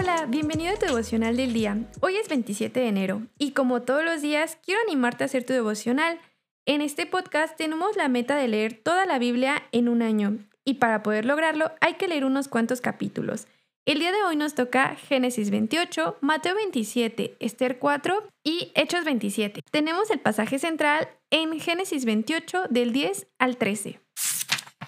[0.00, 1.76] Hola, bienvenido a tu devocional del día.
[2.00, 5.52] Hoy es 27 de enero y como todos los días quiero animarte a hacer tu
[5.52, 6.20] devocional.
[6.66, 10.74] En este podcast tenemos la meta de leer toda la Biblia en un año y
[10.74, 13.48] para poder lograrlo hay que leer unos cuantos capítulos.
[13.86, 19.62] El día de hoy nos toca Génesis 28, Mateo 27, Esther 4 y Hechos 27.
[19.68, 23.98] Tenemos el pasaje central en Génesis 28 del 10 al 13.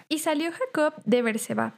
[0.08, 1.74] Y salió Jacob de Berseba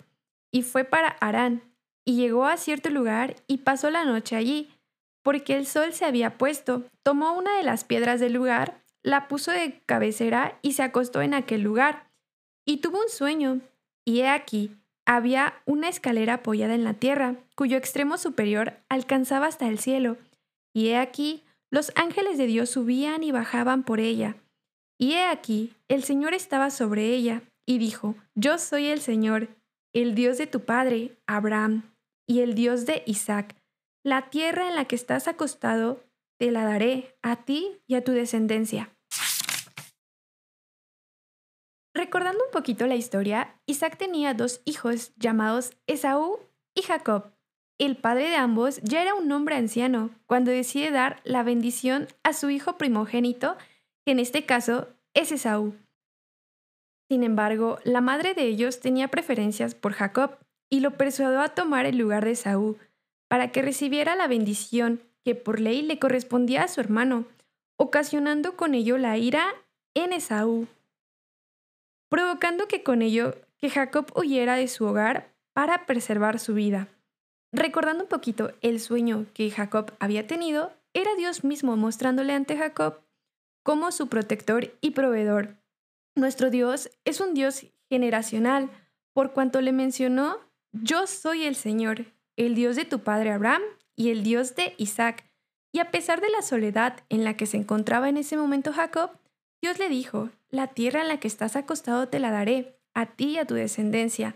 [0.51, 1.72] y fue para Harán
[2.05, 4.71] y llegó a cierto lugar y pasó la noche allí,
[5.23, 6.85] porque el sol se había puesto.
[7.03, 11.35] Tomó una de las piedras del lugar, la puso de cabecera y se acostó en
[11.35, 12.11] aquel lugar.
[12.65, 13.61] Y tuvo un sueño,
[14.05, 14.77] y he aquí,
[15.07, 20.17] había una escalera apoyada en la tierra, cuyo extremo superior alcanzaba hasta el cielo.
[20.73, 24.37] Y he aquí, los ángeles de Dios subían y bajaban por ella.
[24.99, 29.49] Y he aquí, el Señor estaba sobre ella, y dijo, Yo soy el Señor,
[29.93, 31.92] el Dios de tu padre, Abraham
[32.27, 33.57] y el Dios de Isaac.
[34.05, 36.03] La tierra en la que estás acostado
[36.39, 38.97] te la daré a ti y a tu descendencia.
[41.95, 46.41] Recordando un poquito la historia, Isaac tenía dos hijos llamados Esaú
[46.75, 47.33] y Jacob.
[47.79, 52.33] El padre de ambos ya era un hombre anciano cuando decide dar la bendición a
[52.33, 53.57] su hijo primogénito,
[54.05, 55.77] que en este caso es Esaú.
[57.11, 60.39] Sin embargo, la madre de ellos tenía preferencias por Jacob
[60.73, 62.79] y lo persuadió a tomar el lugar de Saúl,
[63.29, 67.27] para que recibiera la bendición que por ley le correspondía a su hermano,
[67.77, 69.45] ocasionando con ello la ira
[69.93, 70.67] en Esaú,
[72.09, 76.89] provocando que con ello que Jacob huyera de su hogar para preservar su vida.
[77.53, 83.03] Recordando un poquito el sueño que Jacob había tenido, era Dios mismo mostrándole ante Jacob
[83.63, 85.55] como su protector y proveedor.
[86.17, 88.71] Nuestro Dios es un Dios generacional,
[89.13, 90.41] por cuanto le mencionó
[90.73, 92.07] yo soy el Señor,
[92.37, 93.63] el Dios de tu padre Abraham
[93.95, 95.25] y el Dios de Isaac.
[95.71, 99.11] Y a pesar de la soledad en la que se encontraba en ese momento Jacob,
[99.63, 103.31] Dios le dijo, la tierra en la que estás acostado te la daré, a ti
[103.31, 104.35] y a tu descendencia.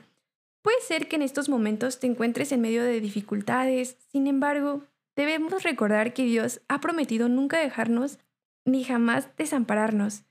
[0.63, 4.83] Puede ser que en estos momentos te encuentres en medio de dificultades, sin embargo,
[5.15, 8.19] debemos recordar que Dios ha prometido nunca dejarnos
[8.65, 10.25] ni jamás desampararnos.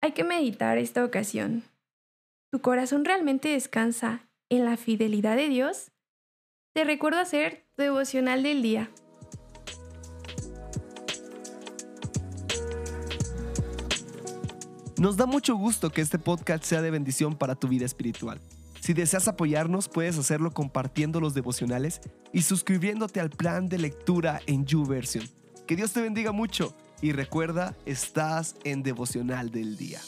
[0.00, 1.62] Hay que meditar esta ocasión.
[2.50, 5.92] ¿Tu corazón realmente descansa en la fidelidad de Dios,
[6.74, 8.90] te recuerdo hacer tu devocional del día.
[14.98, 18.42] Nos da mucho gusto que este podcast sea de bendición para tu vida espiritual.
[18.80, 22.02] Si deseas apoyarnos, puedes hacerlo compartiendo los devocionales
[22.34, 25.24] y suscribiéndote al plan de lectura en YouVersion.
[25.66, 30.00] Que Dios te bendiga mucho y recuerda, estás en devocional del día.